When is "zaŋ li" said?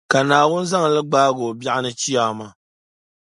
0.71-1.01